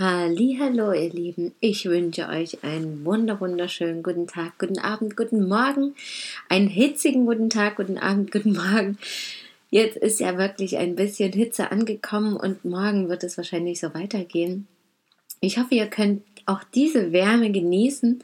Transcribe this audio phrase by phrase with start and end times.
[0.00, 1.56] Hallo, ihr Lieben.
[1.58, 5.96] Ich wünsche euch einen wunder wunderschönen guten Tag, guten Abend, guten Morgen,
[6.48, 8.96] einen hitzigen guten Tag, guten Abend, guten Morgen.
[9.70, 14.68] Jetzt ist ja wirklich ein bisschen Hitze angekommen und morgen wird es wahrscheinlich so weitergehen.
[15.40, 18.22] Ich hoffe, ihr könnt auch diese Wärme genießen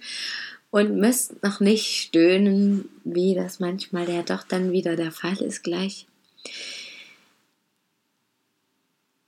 [0.71, 5.65] und müsst noch nicht stöhnen, wie das manchmal ja doch dann wieder der Fall ist
[5.65, 6.07] gleich.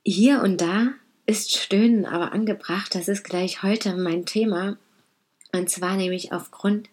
[0.05, 0.95] Hier und da
[1.27, 2.95] ist Stöhnen aber angebracht.
[2.95, 4.77] Das ist gleich heute mein Thema.
[5.53, 6.89] Und zwar nämlich aufgrund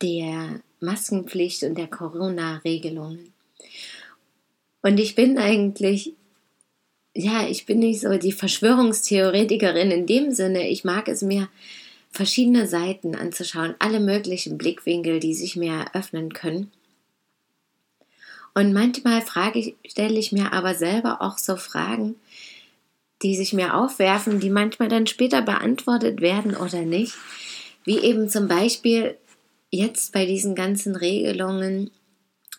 [0.00, 3.32] der Maskenpflicht und der Corona-Regelungen.
[4.82, 6.14] Und ich bin eigentlich,
[7.14, 10.68] ja, ich bin nicht so die Verschwörungstheoretikerin in dem Sinne.
[10.68, 11.48] Ich mag es mir,
[12.10, 16.70] verschiedene Seiten anzuschauen, alle möglichen Blickwinkel, die sich mir eröffnen können.
[18.54, 22.16] Und manchmal frage ich, stelle ich mir aber selber auch so Fragen,
[23.22, 27.14] die sich mir aufwerfen, die manchmal dann später beantwortet werden oder nicht.
[27.84, 29.16] Wie eben zum Beispiel
[29.70, 31.90] jetzt bei diesen ganzen Regelungen,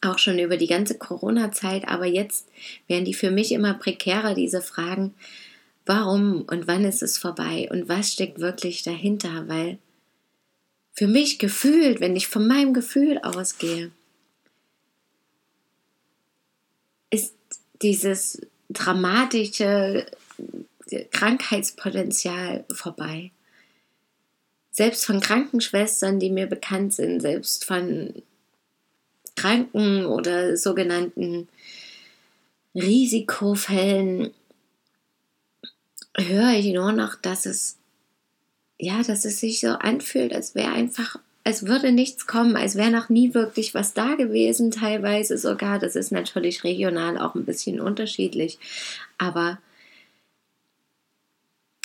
[0.01, 2.47] auch schon über die ganze Corona-Zeit, aber jetzt
[2.87, 5.13] werden die für mich immer prekärer, diese Fragen,
[5.85, 9.77] warum und wann ist es vorbei und was steckt wirklich dahinter, weil
[10.93, 13.91] für mich gefühlt, wenn ich von meinem Gefühl ausgehe,
[17.09, 17.33] ist
[17.81, 20.05] dieses dramatische
[21.11, 23.31] Krankheitspotenzial vorbei.
[24.71, 28.21] Selbst von Krankenschwestern, die mir bekannt sind, selbst von
[29.35, 31.47] Kranken oder sogenannten
[32.75, 34.31] Risikofällen
[36.17, 37.79] höre ich nur noch, dass es
[38.79, 42.91] ja, dass es sich so anfühlt, als wäre einfach, als würde nichts kommen, als wäre
[42.91, 45.79] noch nie wirklich was da gewesen, teilweise sogar.
[45.79, 48.57] Das ist natürlich regional auch ein bisschen unterschiedlich,
[49.17, 49.59] aber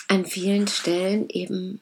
[0.09, 1.81] an vielen Stellen eben,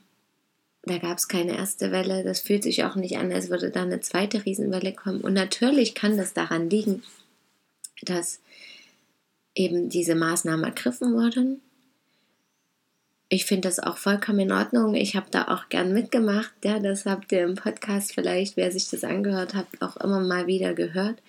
[0.82, 2.24] da gab es keine erste Welle.
[2.24, 5.20] Das fühlt sich auch nicht an, als würde da eine zweite Riesenwelle kommen.
[5.20, 7.02] Und natürlich kann das daran liegen,
[8.02, 8.40] dass
[9.54, 11.60] eben diese Maßnahmen ergriffen wurden.
[13.28, 14.94] Ich finde das auch vollkommen in Ordnung.
[14.94, 16.52] Ich habe da auch gern mitgemacht.
[16.64, 20.46] Ja, das habt ihr im Podcast vielleicht, wer sich das angehört hat, auch immer mal
[20.46, 21.22] wieder gehört.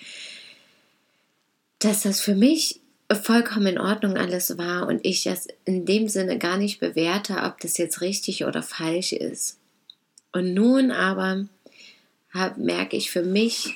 [1.79, 6.37] Dass das für mich vollkommen in Ordnung alles war und ich es in dem Sinne
[6.37, 9.59] gar nicht bewerte, ob das jetzt richtig oder falsch ist.
[10.31, 11.45] Und nun aber
[12.33, 13.75] hab, merke ich für mich,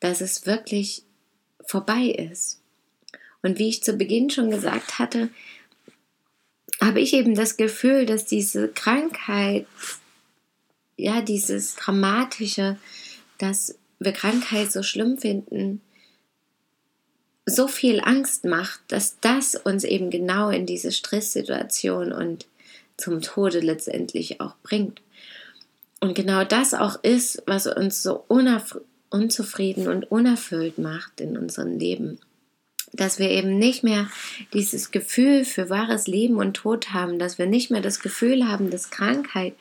[0.00, 1.02] dass es wirklich
[1.66, 2.60] vorbei ist.
[3.42, 5.28] Und wie ich zu Beginn schon gesagt hatte,
[6.80, 9.66] habe ich eben das Gefühl, dass diese Krankheit,
[10.96, 12.78] ja, dieses Dramatische,
[13.38, 15.80] dass wir Krankheit so schlimm finden,
[17.46, 22.46] so viel Angst macht, dass das uns eben genau in diese Stresssituation und
[22.96, 25.02] zum Tode letztendlich auch bringt.
[26.00, 28.24] Und genau das auch ist, was uns so
[29.10, 32.18] unzufrieden und unerfüllt macht in unserem Leben.
[32.92, 34.08] Dass wir eben nicht mehr
[34.52, 38.70] dieses Gefühl für wahres Leben und Tod haben, dass wir nicht mehr das Gefühl haben,
[38.70, 39.54] dass Krankheit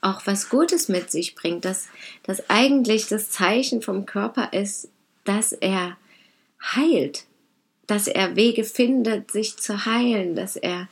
[0.00, 1.88] auch was Gutes mit sich bringt, dass
[2.24, 4.88] das eigentlich das Zeichen vom Körper ist,
[5.24, 5.96] dass er
[6.62, 7.24] heilt,
[7.86, 10.88] dass er Wege findet, sich zu heilen, dass er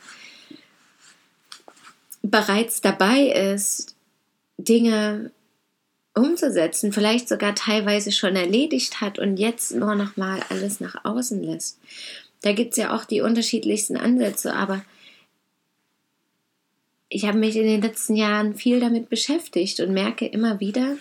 [2.21, 3.95] bereits dabei ist,
[4.57, 5.31] Dinge
[6.13, 11.41] umzusetzen, vielleicht sogar teilweise schon erledigt hat und jetzt nur noch mal alles nach außen
[11.41, 11.79] lässt.
[12.41, 14.83] Da gibt es ja auch die unterschiedlichsten Ansätze, aber
[17.07, 20.97] ich habe mich in den letzten Jahren viel damit beschäftigt und merke immer wieder,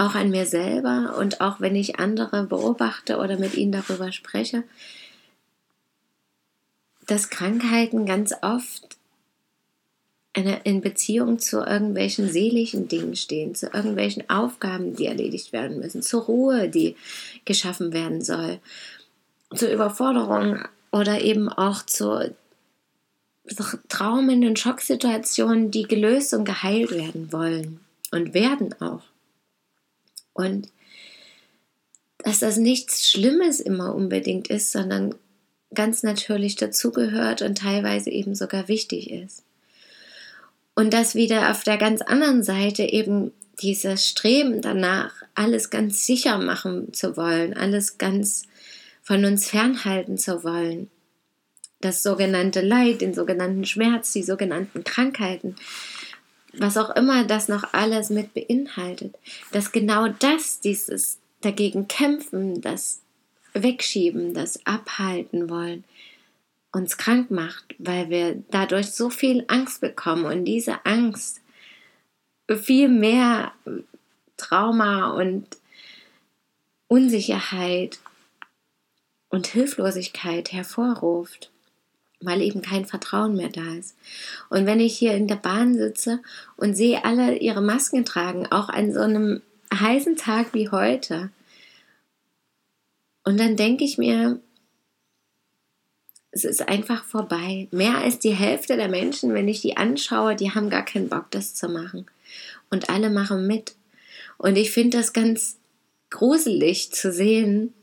[0.00, 4.64] auch an mir selber und auch wenn ich andere beobachte oder mit ihnen darüber spreche,
[7.06, 8.96] dass Krankheiten ganz oft
[10.32, 16.22] in Beziehung zu irgendwelchen seelischen Dingen stehen, zu irgendwelchen Aufgaben, die erledigt werden müssen, zur
[16.22, 16.96] Ruhe, die
[17.44, 18.58] geschaffen werden soll,
[19.54, 20.60] zur Überforderung
[20.92, 22.34] oder eben auch zu
[23.88, 27.80] traumenden Schocksituationen, die gelöst und geheilt werden wollen
[28.12, 29.09] und werden auch.
[30.32, 30.68] Und
[32.18, 35.14] dass das nichts Schlimmes immer unbedingt ist, sondern
[35.74, 39.44] ganz natürlich dazugehört und teilweise eben sogar wichtig ist.
[40.74, 46.38] Und dass wieder auf der ganz anderen Seite eben dieses Streben danach, alles ganz sicher
[46.38, 48.44] machen zu wollen, alles ganz
[49.02, 50.90] von uns fernhalten zu wollen,
[51.80, 55.56] das sogenannte Leid, den sogenannten Schmerz, die sogenannten Krankheiten,
[56.52, 59.16] was auch immer das noch alles mit beinhaltet,
[59.52, 63.00] dass genau das, dieses dagegen kämpfen, das
[63.54, 65.84] Wegschieben, das Abhalten wollen,
[66.72, 70.24] uns krank macht, weil wir dadurch so viel Angst bekommen.
[70.24, 71.40] Und diese Angst
[72.48, 73.52] viel mehr
[74.36, 75.46] Trauma und
[76.88, 78.00] Unsicherheit
[79.28, 81.50] und Hilflosigkeit hervorruft,
[82.20, 83.96] weil eben kein Vertrauen mehr da ist.
[84.48, 86.20] Und wenn ich hier in der Bahn sitze
[86.56, 91.30] und sehe alle ihre Masken tragen, auch an so einem heißen Tag wie heute,
[93.24, 94.40] und dann denke ich mir,
[96.32, 97.68] es ist einfach vorbei.
[97.70, 101.30] Mehr als die Hälfte der Menschen, wenn ich die anschaue, die haben gar keinen Bock,
[101.30, 102.06] das zu machen.
[102.70, 103.74] Und alle machen mit.
[104.38, 105.58] Und ich finde das ganz
[106.08, 107.74] gruselig zu sehen,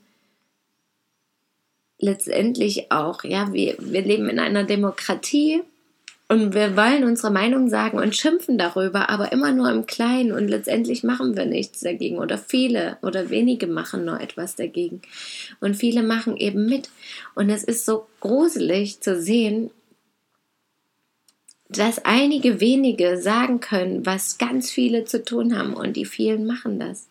[2.00, 5.62] letztendlich auch, ja, wir, wir leben in einer Demokratie
[6.30, 10.48] und wir wollen unsere Meinung sagen und schimpfen darüber, aber immer nur im Kleinen und
[10.48, 15.02] letztendlich machen wir nichts dagegen oder viele oder wenige machen nur etwas dagegen
[15.62, 16.90] und viele machen eben mit
[17.34, 19.72] und es ist so gruselig zu sehen,
[21.70, 26.80] dass einige wenige sagen können, was ganz viele zu tun haben und die vielen machen
[26.80, 27.08] das.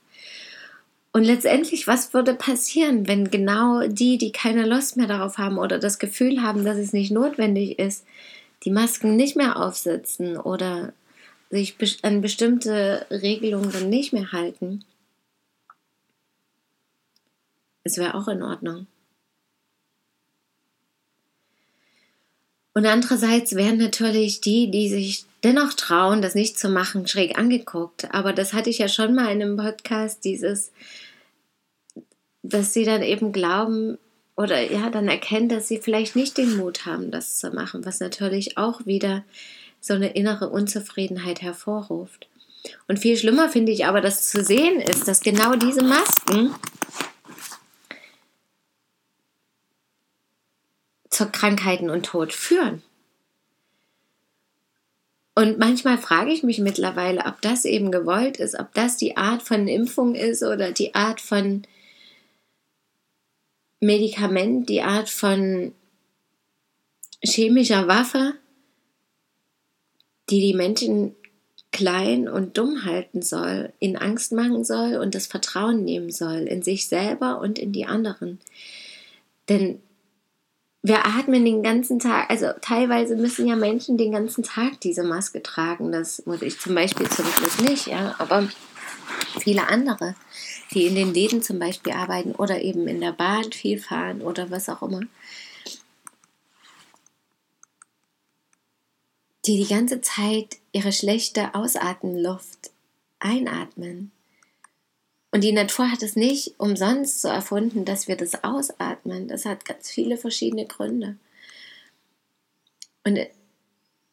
[1.17, 5.79] Und letztendlich, was würde passieren, wenn genau die, die keine Lust mehr darauf haben oder
[5.79, 8.05] das Gefühl haben, dass es nicht notwendig ist,
[8.65, 10.93] die Masken nicht mehr aufsetzen oder
[11.49, 14.85] sich an bestimmte Regelungen dann nicht mehr halten?
[17.83, 18.87] Es wäre auch in Ordnung.
[22.75, 28.13] Und andererseits werden natürlich die, die sich dennoch trauen, das nicht zu machen, schräg angeguckt.
[28.13, 30.73] Aber das hatte ich ja schon mal in einem Podcast, dieses,
[32.49, 33.99] dass sie dann eben glauben
[34.37, 38.01] oder ja, dann erkennen, dass sie vielleicht nicht den Mut haben, das zu machen, was
[38.01, 39.25] natürlich auch wieder
[39.81, 42.29] so eine innere Unzufriedenheit hervorruft.
[42.89, 46.55] Und viel schlimmer finde ich aber, dass zu sehen ist, dass genau diese Masken
[51.09, 52.83] zu Krankheiten und Tod führen.
[55.35, 59.43] Und manchmal frage ich mich mittlerweile, ob das eben gewollt ist, ob das die Art
[59.43, 61.63] von Impfung ist oder die Art von
[63.81, 65.73] Medikament, die Art von
[67.23, 68.35] chemischer Waffe,
[70.31, 71.15] die die Menschen
[71.73, 76.63] klein und dumm halten soll, in Angst machen soll und das Vertrauen nehmen soll in
[76.63, 78.41] sich selber und in die anderen.
[79.49, 79.81] Denn
[80.83, 85.43] wir atmen den ganzen Tag, also teilweise müssen ja Menschen den ganzen Tag diese Maske
[85.43, 85.93] tragen.
[85.93, 88.49] Das muss ich zum Beispiel zum Glück nicht, ja, aber
[89.41, 90.15] viele andere
[90.73, 94.51] die in den Läden zum Beispiel arbeiten oder eben in der Bahn viel fahren oder
[94.51, 95.03] was auch immer,
[99.47, 102.71] die die ganze Zeit ihre schlechte Ausatmenluft
[103.21, 104.11] einatmen.
[105.31, 109.29] Und die Natur hat es nicht umsonst so erfunden, dass wir das ausatmen.
[109.29, 111.17] Das hat ganz viele verschiedene Gründe.
[113.05, 113.19] Und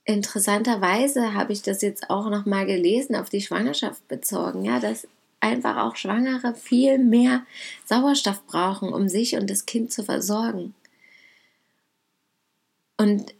[0.05, 5.07] interessanterweise habe ich das jetzt auch noch mal gelesen auf die Schwangerschaft bezogen, ja, dass
[5.43, 7.45] einfach auch Schwangere viel mehr
[7.85, 10.73] Sauerstoff brauchen, um sich und das Kind zu versorgen.
[12.97, 13.35] Und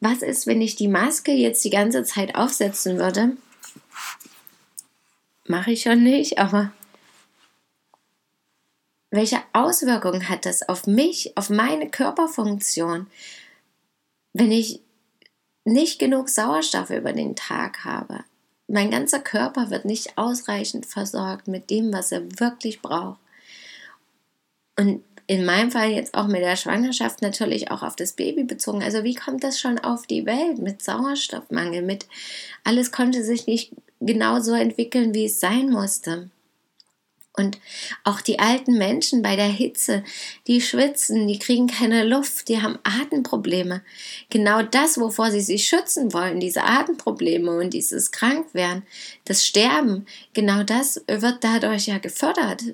[0.00, 3.36] was ist, wenn ich die Maske jetzt die ganze Zeit aufsetzen würde?
[5.46, 6.72] Mache ich schon nicht, aber
[9.10, 13.06] welche Auswirkungen hat das auf mich, auf meine Körperfunktion,
[14.34, 14.80] wenn ich
[15.64, 18.24] nicht genug Sauerstoff über den Tag habe?
[18.68, 23.18] Mein ganzer Körper wird nicht ausreichend versorgt mit dem, was er wirklich braucht.
[24.76, 28.82] Und in meinem Fall jetzt auch mit der Schwangerschaft natürlich auch auf das Baby bezogen.
[28.82, 32.06] Also wie kommt das schon auf die Welt mit Sauerstoffmangel, mit
[32.64, 36.30] alles konnte sich nicht genau so entwickeln, wie es sein musste.
[37.38, 37.58] Und
[38.02, 40.02] auch die alten Menschen bei der Hitze,
[40.48, 43.82] die schwitzen, die kriegen keine Luft, die haben Atemprobleme.
[44.28, 48.82] Genau das, wovor sie sich schützen wollen, diese Atemprobleme und dieses Krankwerden,
[49.24, 52.64] das Sterben, genau das wird dadurch ja gefördert.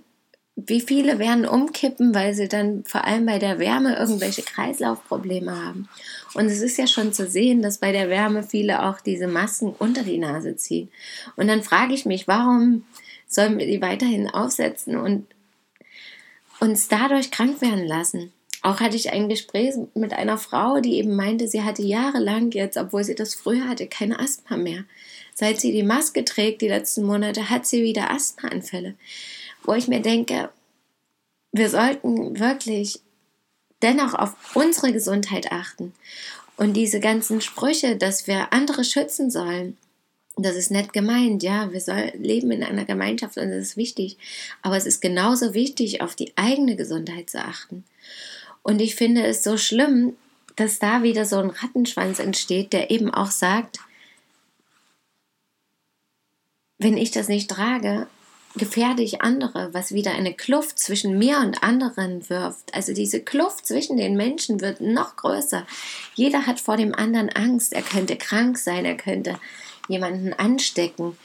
[0.57, 5.89] Wie viele werden umkippen, weil sie dann vor allem bei der Wärme irgendwelche Kreislaufprobleme haben.
[6.33, 9.75] Und es ist ja schon zu sehen, dass bei der Wärme viele auch diese Masken
[9.79, 10.91] unter die Nase ziehen.
[11.37, 12.85] Und dann frage ich mich, warum
[13.27, 15.27] sollen wir die weiterhin aufsetzen und
[16.61, 18.33] uns dadurch krank werden lassen.
[18.63, 22.79] auch hatte ich ein Gespräch mit einer Frau, die eben meinte, sie hatte jahrelang jetzt,
[22.79, 24.85] obwohl sie das früher hatte, keine Asthma mehr.
[25.35, 28.95] Seit sie die Maske trägt, die letzten Monate, hat sie wieder Asthmaanfälle.
[29.65, 30.51] Wo ich mir denke,
[31.53, 33.01] wir sollten wirklich
[33.83, 35.93] dennoch auf unsere Gesundheit achten.
[36.57, 39.77] Und diese ganzen Sprüche, dass wir andere schützen sollen,
[40.37, 44.19] das ist nett gemeint, ja, wir soll, leben in einer Gemeinschaft und das ist wichtig.
[44.63, 47.85] Aber es ist genauso wichtig, auf die eigene Gesundheit zu achten.
[48.63, 50.17] Und ich finde es so schlimm,
[50.57, 53.79] dass da wieder so ein Rattenschwanz entsteht, der eben auch sagt,
[56.79, 58.07] wenn ich das nicht trage,
[58.57, 62.73] gefährde ich andere, was wieder eine Kluft zwischen mir und anderen wirft.
[62.75, 65.67] Also diese Kluft zwischen den Menschen wird noch größer.
[66.15, 67.73] Jeder hat vor dem anderen Angst.
[67.73, 69.39] Er könnte krank sein, er könnte
[69.89, 71.17] jemanden anstecken.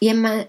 [0.00, 0.48] Jemand,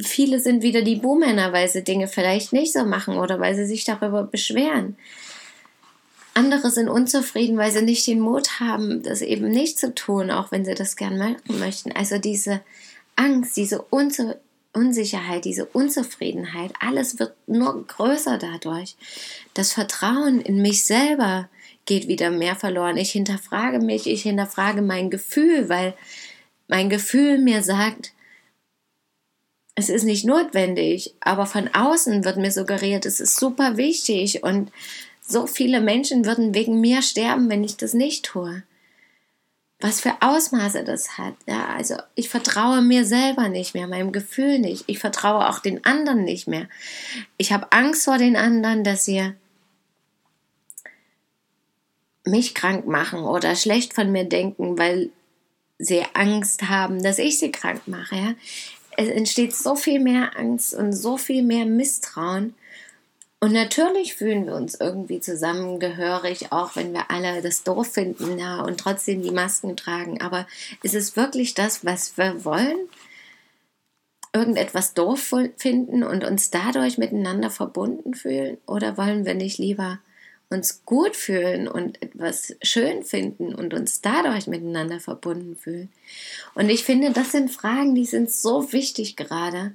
[0.00, 3.66] viele sind wieder die Buhmänner, weil sie Dinge vielleicht nicht so machen oder weil sie
[3.66, 4.96] sich darüber beschweren.
[6.34, 10.50] Andere sind unzufrieden, weil sie nicht den Mut haben, das eben nicht zu tun, auch
[10.50, 11.92] wenn sie das gern machen möchten.
[11.92, 12.60] Also diese
[13.14, 13.82] Angst, diese
[14.72, 18.96] Unsicherheit, diese Unzufriedenheit, alles wird nur größer dadurch.
[19.54, 21.48] Das Vertrauen in mich selber
[21.86, 22.96] geht wieder mehr verloren.
[22.96, 25.94] Ich hinterfrage mich, ich hinterfrage mein Gefühl, weil
[26.68, 28.12] mein Gefühl mir sagt,
[29.74, 34.70] es ist nicht notwendig, aber von außen wird mir suggeriert, es ist super wichtig und
[35.26, 38.62] so viele Menschen würden wegen mir sterben, wenn ich das nicht tue.
[39.80, 41.34] Was für Ausmaße das hat.
[41.46, 44.84] Ja, also ich vertraue mir selber nicht mehr, meinem Gefühl nicht.
[44.86, 46.68] Ich vertraue auch den anderen nicht mehr.
[47.36, 49.32] Ich habe Angst vor den anderen, dass sie
[52.24, 55.10] mich krank machen oder schlecht von mir denken, weil
[55.78, 58.16] sie Angst haben, dass ich sie krank mache.
[58.16, 58.34] Ja?
[58.96, 62.54] es entsteht so viel mehr Angst und so viel mehr Misstrauen.
[63.40, 68.60] Und natürlich fühlen wir uns irgendwie zusammengehörig, auch wenn wir alle das doof finden ja,
[68.62, 70.20] und trotzdem die Masken tragen.
[70.22, 70.46] Aber
[70.82, 72.76] ist es wirklich das, was wir wollen?
[74.32, 78.56] Irgendetwas doof finden und uns dadurch miteinander verbunden fühlen?
[78.66, 79.98] Oder wollen wir nicht lieber
[80.54, 85.92] uns gut fühlen und etwas schön finden und uns dadurch miteinander verbunden fühlen.
[86.54, 89.72] Und ich finde, das sind Fragen, die sind so wichtig gerade.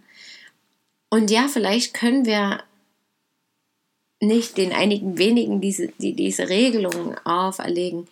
[1.10, 2.64] Und ja, vielleicht können wir
[4.22, 8.08] nicht den einigen wenigen, diese, die diese Regelungen auferlegen,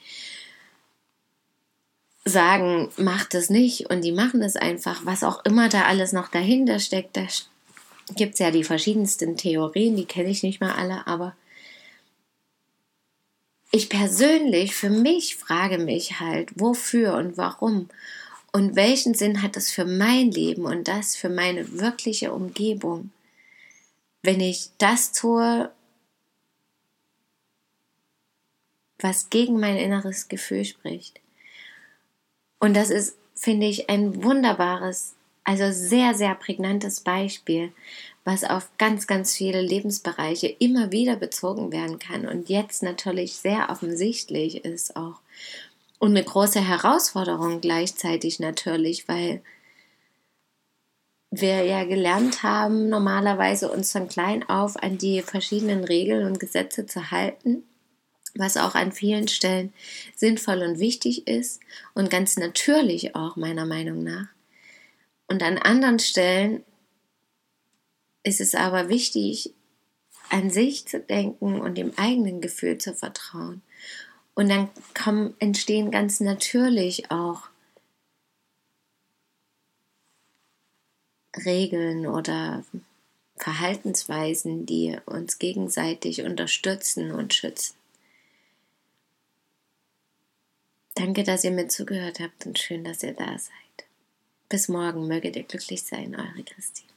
[2.26, 6.28] sagen, macht es nicht und die machen es einfach, was auch immer da alles noch
[6.30, 7.16] dahinter steckt.
[7.18, 7.26] Da
[8.16, 11.36] gibt es ja die verschiedensten Theorien, die kenne ich nicht mal alle, aber
[13.72, 17.90] ich persönlich für mich frage mich halt, wofür und warum
[18.54, 23.12] und welchen Sinn hat das für mein Leben und das für meine wirkliche Umgebung,
[24.24, 25.72] wenn ich das tue,
[29.00, 31.20] was gegen mein inneres Gefühl spricht.
[32.60, 37.72] Und das ist, finde ich, ein wunderbares, also sehr, sehr prägnantes Beispiel,
[38.28, 43.70] was auf ganz, ganz viele Lebensbereiche immer wieder bezogen werden kann und jetzt natürlich sehr
[43.70, 45.22] offensichtlich ist auch.
[45.98, 49.42] Und eine große Herausforderung gleichzeitig natürlich, weil
[51.32, 56.86] wir ja gelernt haben, normalerweise uns von klein auf an die verschiedenen Regeln und Gesetze
[56.86, 57.64] zu halten,
[58.36, 59.72] was auch an vielen Stellen
[60.18, 61.62] sinnvoll und wichtig ist
[61.94, 64.28] und ganz natürlich auch meiner Meinung nach.
[65.30, 66.66] Und an anderen Stellen
[68.28, 69.54] ist es aber wichtig,
[70.30, 73.62] an sich zu denken und dem eigenen Gefühl zu vertrauen.
[74.36, 77.44] Und dann kommen, entstehen ganz natürlich auch
[81.46, 82.66] Regeln oder
[83.38, 87.76] Verhaltensweisen, die uns gegenseitig unterstützen und schützen.
[90.96, 93.88] Danke, dass ihr mir zugehört habt und schön, dass ihr da seid.
[94.50, 96.97] Bis morgen möget ihr glücklich sein, eure Christine.